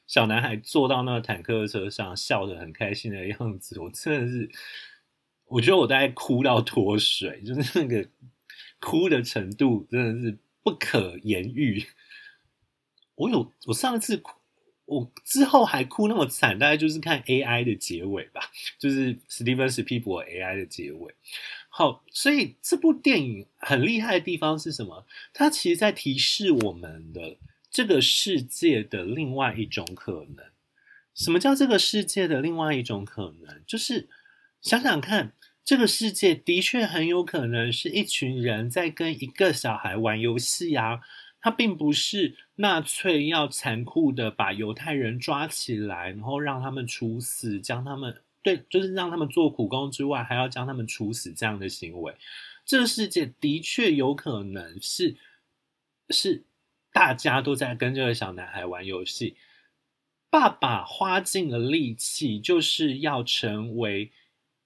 [0.06, 4.50] 小男孩坐到那个坦克车上，笑得很开心的样子，我真的是，
[5.44, 8.08] 我觉得我大概哭到脱水，就是那个
[8.80, 11.84] 哭的程度真的是不可言喻。
[13.16, 14.32] 我有，我上次哭，
[14.86, 21.14] 我之后还哭那么惨，大概就是看 AI 的结尾吧，就是 Steven s p i e l b e r AI 的结尾。
[21.68, 25.06] 好，所以这部电影很厉害的地方是什么？
[25.34, 27.36] 它其实在提示我们的。
[27.76, 30.46] 这个世界的另外一种可能，
[31.14, 33.62] 什么叫这个世界的另外一种可能？
[33.66, 34.08] 就是
[34.62, 41.02] 想想看，这个世界的确很有可能是一群人在跟一个小孩玩游戏啊。
[41.38, 52.14] 他并不是纳粹要残酷的把犹太人抓起来，然后让他们处死，将他们对，就是让他们做苦工之外，还要将他们处死这样的行为。
[52.64, 55.18] 这个世界的确有可能是
[56.08, 56.44] 是。
[56.96, 59.36] 大家都在跟这个小男孩玩游戏，
[60.30, 64.12] 爸爸花尽了力气，就是要成为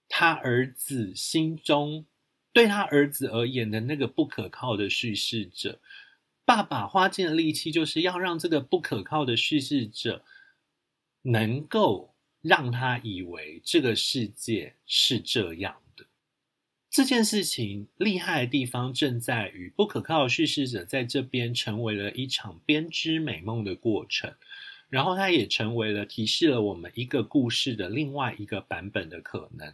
[0.09, 2.07] 他儿子心中
[2.53, 5.81] 对他儿子而言的那个不可靠的叙事者。
[6.45, 10.25] 爸爸花尽了力气，就是要让这个不可靠的叙事者
[11.23, 15.83] 能够让他以为这个世界是这样。
[16.90, 24.35] 这件事情厉害的地方正在于，不可靠的叙事者在这边成为了一场编织美梦的过程，
[24.88, 29.72] 然后它也成为了提示了我们一个故事的另外一个版本的可能。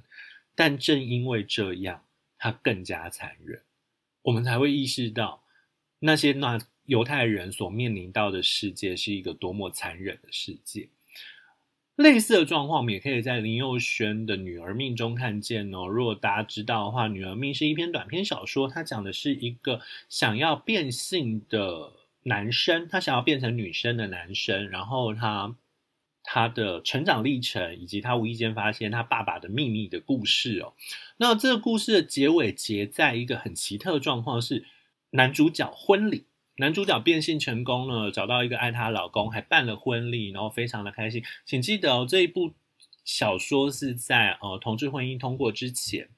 [0.54, 2.04] 但正因为这样，
[2.36, 3.62] 它更加残忍，
[4.20, 5.42] 我们才会意识到
[6.00, 10.90] 那些那犹太人所面临到的世界是一个多么残忍的世界。
[11.96, 15.86] 类似的状况，我们也可以在林佑轩的《女儿命》中看见哦。
[15.86, 19.80] 如果大家知道的话，《女儿命》是一篇短篇小说，它讲的是一个
[20.10, 21.92] 想要变性的
[22.24, 25.56] 男生，他想要变成女生的男生，然后他
[26.22, 30.74] 他的成长历程，以及他无意间发现他爸爸的秘密的故事哦。
[31.16, 34.66] 那这个故事的结尾结在一个很奇特的状况是，
[35.10, 36.26] 男主角婚礼，
[36.58, 41.22] 男主角变性成功了，找到一个爱他的老公，还办了婚礼，然后非常的开心。
[41.44, 42.54] 请记得哦，这一部
[43.04, 46.08] 小说是在呃同志婚姻通过之前，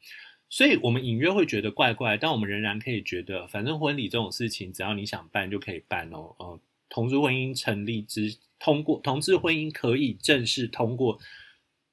[0.49, 6.35] 所以我们隐约会觉得怪怪，但我们仍然可以觉得，反正婚礼这种事情，只要你想办就可以办哦。
[6.39, 11.19] 呃，同志婚姻成立之通过，同志婚姻可以正式通过。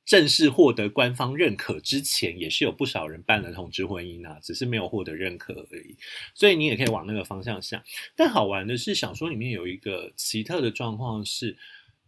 [0.06, 5.96] 正式获得官方认可之前，也是有不少人办了同志婚姻啊，只是没有获得认可而已。
[6.36, 7.82] 所以你也可以往那个方向想。
[8.16, 11.58] 但好玩的是，小说里面有一个奇特的状况是，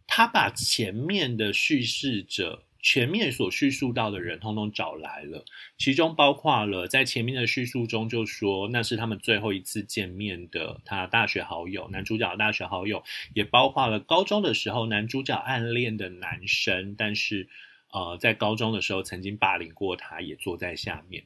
[0.06, 5.44] 他把前面的叙事者，前面所叙述到的人，通通找来了，
[5.76, 13.02] 其中包括了在前面的叙述中就说那是他们最后一次见面的他大学好友，男主角的大学好友，
[13.34, 17.48] 也包括了高中的时候男主角暗恋的男生，但是。
[17.90, 21.24] 呃，在高中的时候曾经霸凌过他，也坐在下面。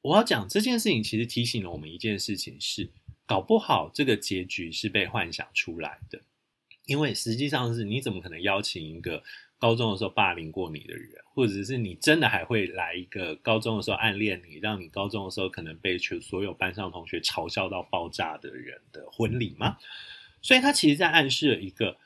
[0.00, 2.90] 我要讲这件事情，其实提醒了我们一件事情是：
[3.26, 6.20] 搞不好这个结局是被幻想出来的。
[6.86, 9.22] 因为实际上是，你怎么可能邀请一个
[9.58, 19.76] 高中的时候霸凌过你的人，或者是你真的还会来一个高中的时候暗恋你，让你高中的时候可能被全所有班上同学嘲笑到爆炸的人的婚礼吗？
[20.42, 21.98] 所以他其实在暗示了一个，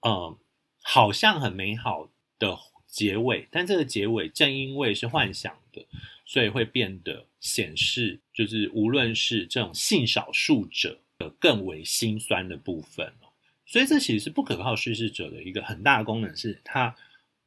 [0.00, 0.38] 呃，
[0.82, 2.58] 好像很美好的。
[2.94, 5.84] 结尾，但这个结尾正因为是幻想的，
[6.24, 13.26] 所以会变得显示，就是无论是这种性少数者的更为心酸的部分哦。
[13.66, 16.94] 所以这其实是不可靠叙事者的一个很大的功能，是它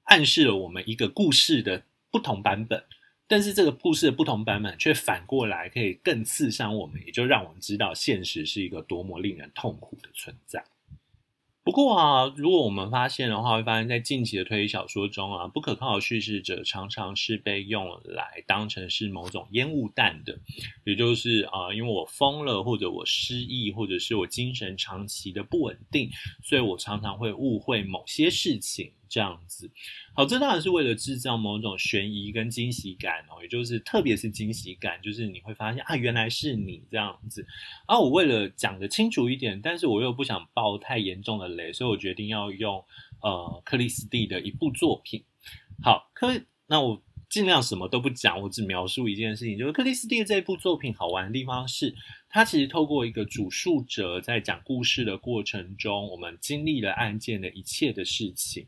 [0.04, 1.82] 暗示了我们一个故事的
[2.12, 2.84] 不同版本，
[3.26, 10.62] 但是这个故事的不同版本却反过来可以更刺伤我们，也就让我们知道现实是一个多么令人痛苦的存在。
[11.68, 20.40] 不过啊，如果我们发现的话，会发现在近期的推理小说中啊，不可靠的叙事者常常是被用来当成是某种烟雾弹的，
[20.86, 26.10] 也就是啊，因为我疯了，或者我失忆，或者是我精神长期的不稳定，
[26.42, 28.94] 所以我常常会误会某些事情。
[29.10, 29.70] 这样子，
[30.14, 37.46] 好，这当然是为了制造某种悬疑跟惊喜感哦，也就是特别是惊喜感，就是你会发现啊，原来是你这样子。
[37.86, 42.84] 啊，我为了讲得清楚一点，但是我又不想爆太严重的雷，所以我决定要用
[43.22, 45.24] 呃克里斯蒂的一部作品。
[45.82, 51.94] 好，克，那我尽量什么都不讲，我只描述一件事情，就是克里斯蒂的这部作品好玩的地方是，
[52.30, 58.68] 他其实透过一个主述者在讲故事的过程中，我们经历了案件的一切的事情。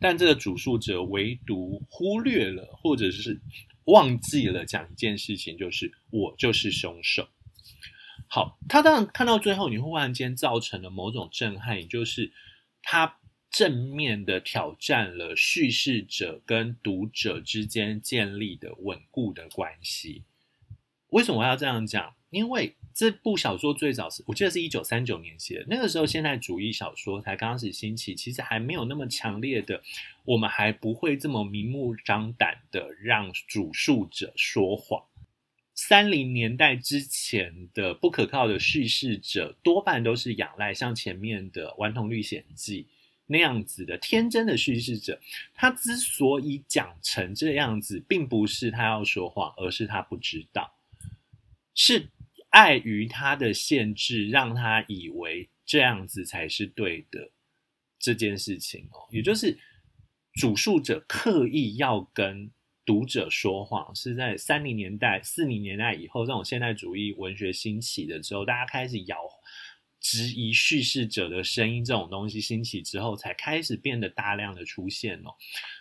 [0.00, 3.40] 但这个主述者唯独忽略了，或者是
[3.84, 7.28] 忘记了讲一件事情，就是我就是凶手。
[8.26, 12.32] 好，他当然看到最后，你忽然间造成了某种震撼，也就是
[12.82, 13.18] 他
[13.50, 20.22] 正面的挑战了叙事者跟读者之间建立的稳固的关系。
[21.08, 22.14] 为什么我要这样讲？
[22.30, 29.80] 因为这部小说最早是我记得是一九三九年写的，那个时候现代主义小说才刚开始兴起，其实还没有那么强烈的，
[30.24, 35.02] 我们还不会这么明目张胆的让主述者说谎。
[35.74, 42.82] 三零年代之前的不可靠的叙事者，多半都是仰赖像前面的《顽童历险记》
[43.26, 45.18] 那样子的天真的叙事者。
[45.54, 50.74] 他之所以讲成这样子，并不是他要说谎，而是他不知道，
[51.74, 52.08] 是。
[52.50, 57.30] 碍于他的限制，让他以为这样子才是对的
[57.98, 59.56] 这件事情哦，也就是
[60.34, 62.50] 主述者刻意要跟
[62.84, 69.16] 读者说谎，是在三零年代、四零年代以后，这种现代主义文学兴起的时候，大家开始摇
[70.00, 75.30] 质疑叙事者的声音，这种东西兴起之后，才开始变得大量的出现哦。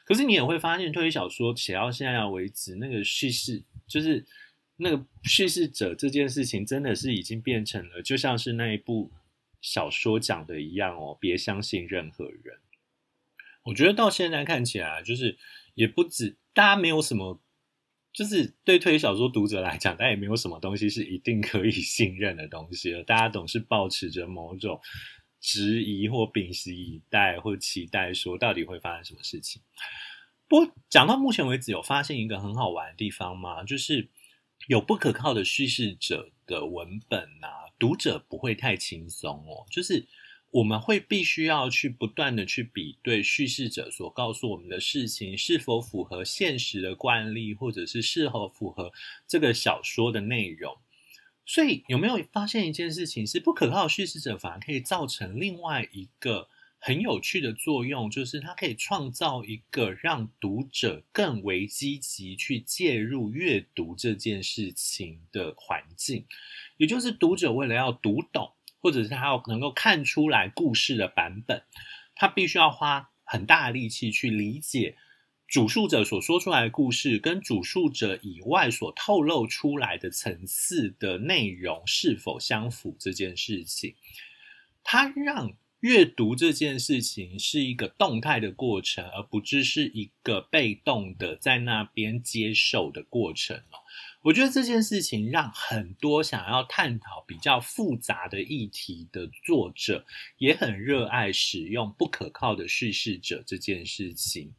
[0.05, 4.23] 可是你也会发现，推理小说写到现在为止，那个叙事就是。
[4.81, 9.11] 那个叙事者这件事情真的是已经变成了，就像是那一部
[9.59, 12.59] 小说讲的一样哦，别相信任何人。
[13.63, 15.37] 我觉得到现在看起来，就是
[15.73, 17.41] 也不止大家没有什么，
[18.13, 23.03] 就是对推理小说读者来讲，大家也没有什么东西是一定可以信任的东西了。
[23.03, 24.79] 大家总是抱持着某种
[25.41, 29.61] 质疑或屏息以待或期待，说到底会发生什么事情。
[30.47, 33.65] 不过讲到目前为止，有发现一个很好玩的地方吗？
[33.65, 34.07] 就是。
[34.69, 39.65] 有不可靠的叙事者的文本啊，读者不会太轻松哦。
[39.71, 40.05] 就是
[40.51, 48.93] 我们会必须要去不断的去比对叙事者所告诉我们的事情是否符合现实的惯例，或者是是否符合
[49.27, 50.77] 这个小说的内容。
[51.47, 56.47] 所以有没有发现一件事情，是不可靠的叙事者反而可以造成另外一个。
[56.79, 66.25] 很有趣的作用，就是它可以创造一个让读者更为积极去介入阅读这件事情的环境。
[66.77, 71.63] 也就是读者为了要读懂或者是他要能够看出来故事的版本，
[72.15, 74.95] 他必须要花很大的力气去理解
[75.45, 83.95] 主述者所说出来的故事跟主述者以外所透露出来的层次的内容是否相符这件事情。
[84.81, 85.51] 他让
[85.81, 93.61] 阅读这件事情是一个动态的过程，而不只是一个被动的在那边接受的过程。
[94.21, 100.05] 我觉得这件事情让很多想要探讨比较复杂的议题的作者
[100.37, 104.53] 也很热爱使用不可靠的叙事者这件事情。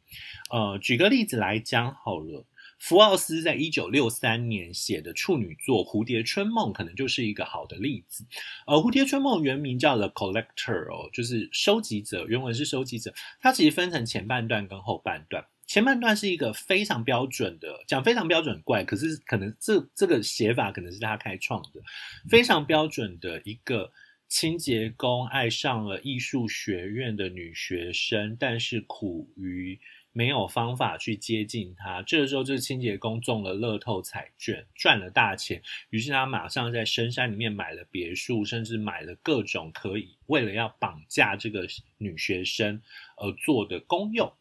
[0.49, 2.43] 呃，举个例子来讲好了，
[2.81, 8.25] 福奥斯在一九六三年写的处女作《蝴蝶春梦》可能就是一个好的例子。
[8.65, 13.13] 呃，《蝴蝶春梦》原名叫《The Collector》哦，就是收集者，原文是收集者。
[13.39, 15.45] 它其实分成前半段跟后半段。
[15.67, 21.79] 前半段是一个非常标准的，讲非常标准怪，可是可能这这个写法可能是他开创的，
[22.27, 23.91] 非常标准的一个
[24.27, 29.79] 清洁工爱上了艺术学院的女学生，但是苦于
[30.11, 32.01] 没有方法去接近她。
[32.01, 42.81] 这个时候，这个清洁工中了乐透彩券，赚了大钱，于是他马上在深山里面买了别墅，甚至买了各种可以为了要绑架这个女学生
[43.17, 44.33] 而做的功用。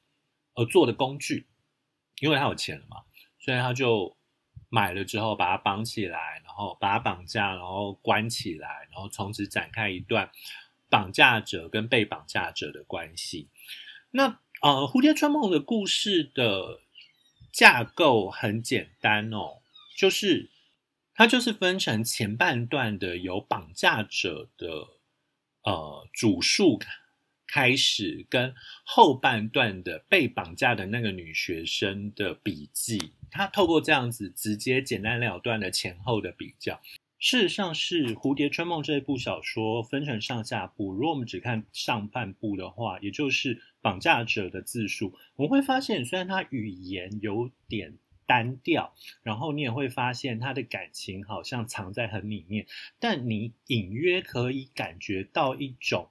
[0.55, 1.47] 而做的工具，
[2.19, 2.97] 因为他有钱了嘛，
[3.39, 4.15] 所以他就
[4.69, 10.29] 买了之后把他绑起来，然后把他绑架，然后关起来，然后从此展开一段
[10.91, 13.49] 绑架者跟被绑架者的关系。
[14.11, 16.81] 那呃，《蝴蝶春梦》的故事的
[17.51, 19.63] 架构很简单哦，
[19.97, 20.51] 就是
[21.15, 24.89] 它就是分成前半段的有绑架者的
[25.63, 26.79] 呃主述。
[27.53, 28.55] 开始跟
[28.85, 36.81] 后半段的被绑架的那个女学生的笔记，他透过这样子直接简单了断的前后的比较，
[37.19, 40.93] 事实上是《蝴蝶春梦》这一部小说分成上下部。
[40.93, 52.67] 如果我们只看上半部的话，也就是绑架者的自述，我们会发现，虽然他语言有点单调，然后你也会发现他的感情好像藏在很里面，
[52.99, 56.09] 但你隐约可以感觉到一种，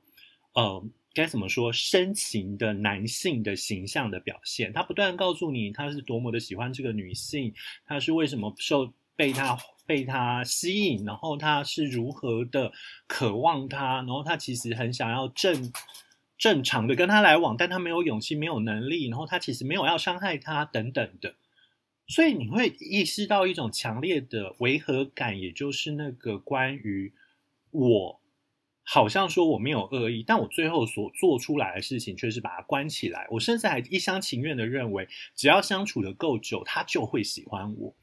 [0.53, 0.85] 呃。
[1.11, 1.73] 该怎么说？
[1.73, 7.51] 深情的男性的形象的表现，他不断告诉你他是多么的喜欢这个女性，
[7.87, 9.57] 他是为什么受被他
[9.87, 12.71] 被他吸引，然后他是如何的
[13.07, 15.73] 渴望他，然后他其实很想要正
[16.39, 21.35] 正常的跟他来往，但他没有勇气，没有能力，然后他其实没有要伤害他等等的，
[22.07, 27.13] 所以你会意识到一种强烈的违和感，也就是那个关于
[27.69, 28.19] 我。
[28.91, 33.27] 好像说我没有恶意，但我最后所做出来的事情却是把他关起来。
[33.29, 37.95] 我甚至还一厢情愿的认为，只要相处的够久，他就会喜欢我。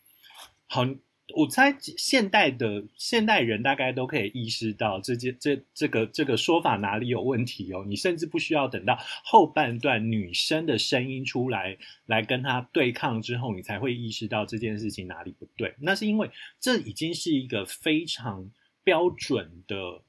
[0.68, 0.84] 好，
[1.34, 7.84] 我猜现代的现代人大概都可以意识到这件这这个这个说法哪里有问题哦。
[7.86, 15.74] 你甚至不需要等到后半段女生的声音出来来跟他对抗之后，你才会意识到这件事情哪里不对。
[15.80, 18.50] 那是因为这已经是一个非常
[18.84, 20.02] 标准的。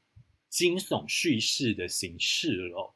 [0.49, 2.95] 惊悚叙事的形式了，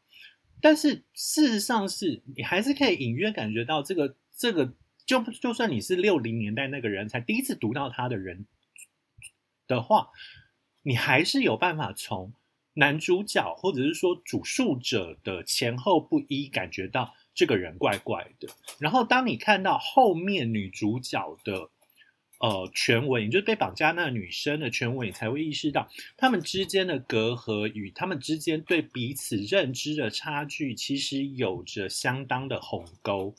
[0.62, 4.74] 但是事实上是你还是可以隐约感觉到这个这个，
[5.06, 8.45] 就就算你是六零年代那个人才第一次读到他的人
[9.68, 10.10] 的话，
[10.82, 12.34] 你还是有办法从
[12.74, 18.47] 男主角或者是说主述者的前后不一感觉到这个人怪怪的。
[18.80, 21.70] 然后当你看到后面女主角的。
[22.43, 25.88] 呃，全文，也就是被绑架那个女生的全文，你才会意识到
[26.18, 33.36] 他们之间的隔阂与他们之间对彼此认知的差距，其实有着相当的鸿沟。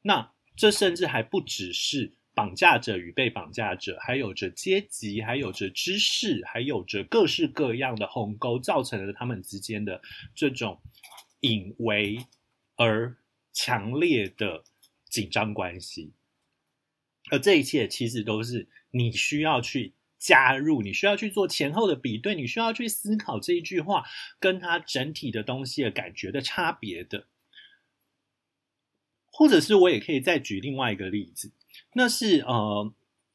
[0.00, 10.00] 那这甚至还不只是绑架者与被绑架者，还有着阶级，还有着知识，还有着各式各样的鸿沟，造成了他们之间的
[10.34, 10.80] 这种
[11.40, 12.18] 隐微
[12.76, 13.16] 而
[13.52, 14.64] 强烈的
[15.08, 16.12] 紧张关系。
[17.30, 24.04] 而这一切其实都是你需要去加入，你需要去做前后的比对，你需要去思考这一句话
[24.38, 27.26] 跟它整体的东西的感觉的差别的。
[29.32, 31.50] 或者是我也可以再举另外一个例子，
[31.94, 32.92] 那是呃，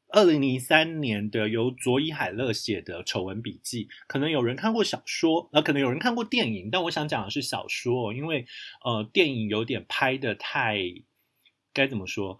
[0.10, 8.46] 二零零三年的由佐伊海勒写的《丑闻笔记》，可能有人看过小说，呃，可能有人看过电影，但我想讲的是小说，因为
[8.86, 10.78] 呃，电影有点拍的太，
[11.74, 12.40] 该怎么说？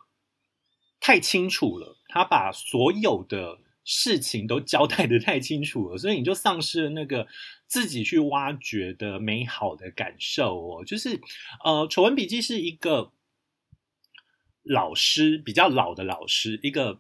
[1.00, 7.28] 太清楚了，他把所有的事情都交代的太清楚了，所以你就丧失了那个
[7.68, 10.86] 自己去挖掘的美好的感受哦。
[10.86, 11.22] 就是，
[11.64, 13.12] 呃，《丑闻笔记》是一个
[14.68, 17.00] 老师，比较老的老师，一个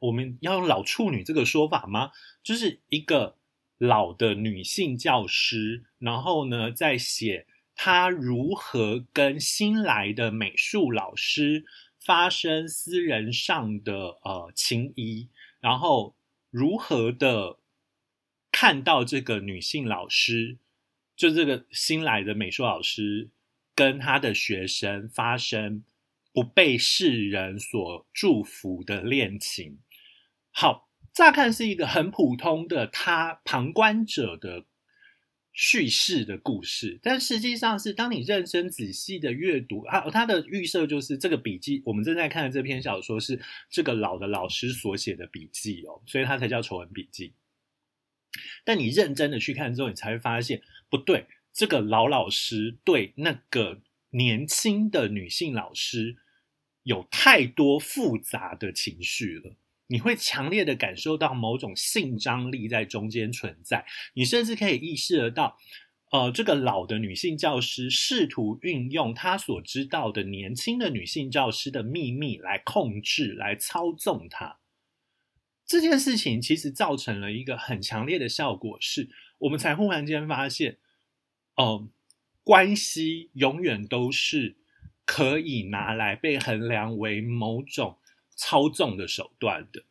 [0.00, 2.10] 我们要用老处女这个说法吗？
[2.42, 3.36] 就是一个
[3.78, 11.64] 老的女性教师，然后呢，在写她如何跟新来的美术老师
[11.98, 15.28] 发生私人上的呃情谊，
[15.60, 16.14] 然后
[16.50, 17.58] 如何的
[18.50, 20.58] 看到这个女性老师，
[21.16, 23.28] 就这个新来的美术老师
[23.74, 25.84] 跟她的学生发生
[26.38, 29.80] 不被世人所祝福的恋情。
[30.52, 34.64] 好，乍看是一个很普通的他旁观者的
[35.52, 47.34] 叙事的故事，但实际上是当你认真仔细的阅读，啊，他的预设就是这个笔记，我们正在看的这篇小说是这个老的老师所写的笔记哦，所以他才叫丑闻笔记。
[48.64, 53.80] 但你认真的去看之后，你才会发现不对，这个老老师对那个
[54.10, 56.16] 年轻的女性老师
[56.88, 59.52] 有太多复杂的情绪了。
[59.88, 63.84] 你会强烈的感受到某种性张力在中间存在，
[64.14, 65.58] 你甚至可以意识得到，
[66.12, 74.58] 呃，这个老的女性教师试图运用她所知道的年轻的女性教师的秘密来控制、来操纵她。
[75.66, 79.10] 这件事情其实造成了一个很强烈的效果，是
[79.40, 80.78] 我们才忽然间发现，
[81.56, 81.88] 哦、呃，
[82.42, 84.56] 关系永远都是
[85.08, 87.96] 可以拿来被衡量为某种。
[88.40, 89.82] 操纵的手段的，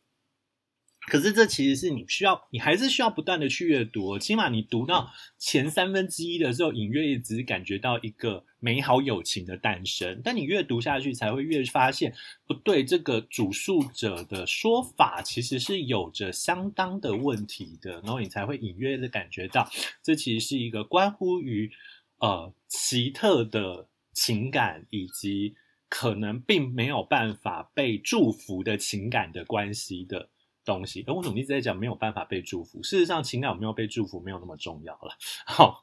[1.00, 4.18] 可是这其实是你需要，你还是需要不断的去阅读。
[4.18, 10.22] 起码你读到前三分之一的时候，隐约也只感觉到一个美好友情的诞生。
[10.24, 12.14] 但你越读下去，才会越发现
[12.46, 18.00] 不对，这个主述者的说法其实是有着相当的问题的。
[18.00, 19.70] 然后你才会隐约的感觉到，
[20.02, 21.70] 这其实是一个关乎于
[22.16, 23.88] 呃奇特的
[24.18, 25.54] 情感以及。
[25.90, 30.28] 可能并没有办法被祝福的情感的关系的
[30.62, 32.82] 东西，而我怎么一直在讲没有办法被祝福？
[32.82, 35.16] 事实上，情感有没有被祝福没有那么重要了。
[35.46, 35.82] 好，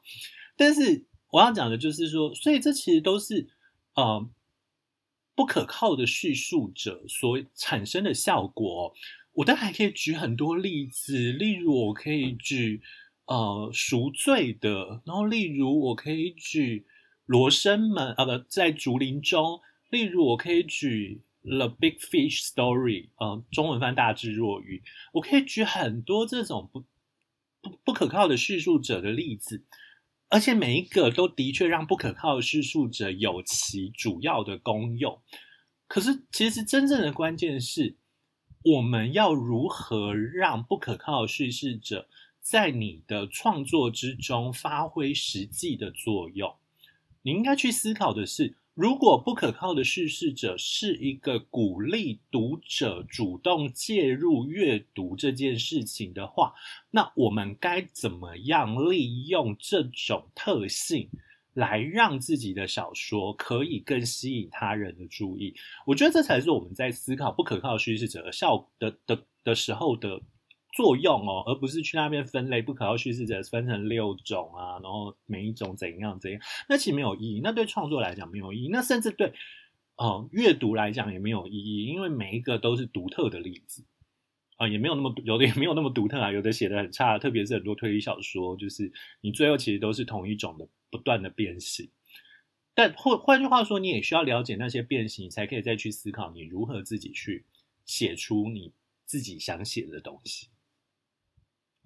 [0.56, 3.48] 但是我要讲的就是说，所以这其实都是
[3.96, 4.30] 呃
[5.34, 8.94] 不可靠的叙述者所产生的效果。
[9.32, 12.80] 我当然还可以举很多例子，例如我可以举
[13.24, 16.86] 呃赎罪的，然后例如我可以举
[17.26, 19.60] 罗生门啊，不在竹林中。
[19.90, 24.78] 例如，我可以举《The Big Fish Story》呃，中文翻《大智若愚》。
[25.12, 26.80] 我可以举很多这种不
[27.60, 29.64] 不不可靠的叙述者的例子，
[30.28, 35.20] 而且每一个都的确让不可靠的叙述者有其主要的功用。
[35.86, 37.96] 可是，其实真正的关键是，
[38.64, 42.08] 我们要如何让不可靠叙事者
[42.40, 46.56] 在你的创作之中发挥实际的作用？
[47.26, 48.54] 你应该去思考的是。
[48.76, 56.52] 如果不可靠的叙事者是一个鼓励读者主动介入阅读这件事情的话，
[56.90, 61.08] 那我们该怎么样利用这种特性
[61.54, 65.54] 来让自己的小说可以更吸引他人的注意？
[65.86, 70.20] 我觉得这才是我们在思考不可靠叙事者的效的的的时候的。
[70.76, 77.40] 作用哦，而不是去那边分类不可靠叙事者分成六种啊，然后每一种怎样怎样，那其实没有意义。
[77.42, 79.32] 那对创作来讲没有意义，那甚至对
[79.96, 83.84] 哦阅读来讲也没有意义，因为每一个都是独特的例子
[84.56, 91.88] 啊，也没有那么有的也没有那么独特啊，有的写的很差，特别是很多推理小说，就是你最后其实都是同一种的不断的变形。
[92.74, 97.46] 但换换句话说，你也需要了解那些变形，你才可以再去思考你如何自己去
[97.86, 98.72] 写出你
[99.06, 100.48] 自己想写的东西。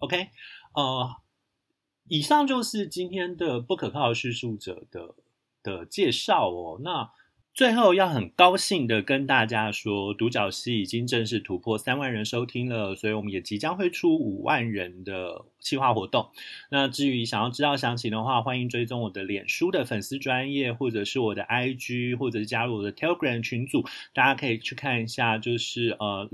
[0.01, 0.29] OK，
[0.75, 1.17] 呃，
[2.09, 5.15] 以上就是今天的不可靠叙述者的
[5.63, 6.81] 的介绍哦。
[6.83, 7.11] 那
[7.53, 16.31] 最后要很高兴的跟大家说，独角戏已经正式突破三万人收听了，所以我们也即将会出五万人的企划活动。
[16.71, 23.85] 那至于想要知道详情的话，欢迎追踪我的脸书的粉丝专业，或者是我的 IG，或者是加入我的 Telegram 群组，
[24.15, 26.31] 大家可以去看一下，就是呃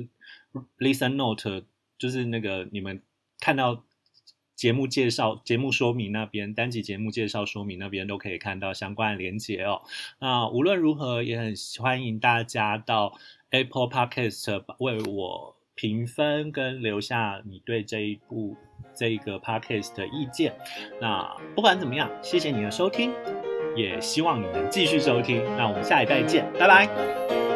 [0.78, 1.64] ，Listen Note，
[1.98, 3.02] 就是那个你们。
[3.40, 3.84] 看到
[4.54, 9.82] 节目介绍、节目说明那边，单集节目介绍说明那边都可以看到相关的连接哦。
[10.18, 13.18] 那无论如何，也很欢迎大家到
[13.50, 18.56] Apple Podcast 为我评分跟留下你对这一部
[18.94, 20.54] 这个 Podcast 的意见。
[21.02, 23.12] 那不管怎么样，谢谢你的收听，
[23.76, 25.44] 也希望你能继续收听。
[25.58, 27.55] 那我们下一拜见，拜拜。